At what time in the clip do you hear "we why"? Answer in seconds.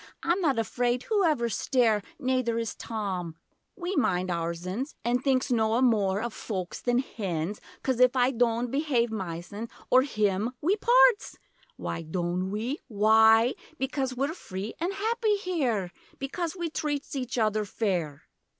12.49-13.53